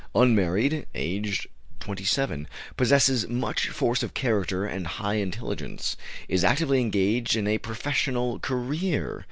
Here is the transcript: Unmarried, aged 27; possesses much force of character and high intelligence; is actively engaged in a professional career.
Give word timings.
Unmarried, 0.15 0.87
aged 0.95 1.45
27; 1.79 2.47
possesses 2.75 3.27
much 3.27 3.69
force 3.69 4.01
of 4.01 4.15
character 4.15 4.65
and 4.65 4.87
high 4.97 5.13
intelligence; 5.17 5.95
is 6.27 6.43
actively 6.43 6.81
engaged 6.81 7.35
in 7.35 7.45
a 7.45 7.59
professional 7.59 8.39
career. 8.39 9.19